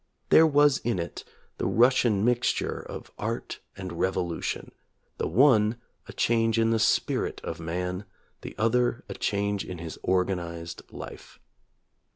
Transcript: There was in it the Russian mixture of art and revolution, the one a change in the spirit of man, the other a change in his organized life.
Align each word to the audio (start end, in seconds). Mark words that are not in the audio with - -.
There 0.29 0.47
was 0.47 0.79
in 0.79 0.97
it 0.97 1.23
the 1.59 1.67
Russian 1.67 2.25
mixture 2.25 2.79
of 2.81 3.11
art 3.19 3.59
and 3.77 3.93
revolution, 3.99 4.71
the 5.19 5.27
one 5.27 5.77
a 6.07 6.11
change 6.13 6.57
in 6.57 6.71
the 6.71 6.79
spirit 6.79 7.39
of 7.43 7.59
man, 7.59 8.05
the 8.41 8.55
other 8.57 9.03
a 9.07 9.13
change 9.13 9.63
in 9.63 9.77
his 9.77 9.99
organized 10.01 10.81
life. 10.91 11.37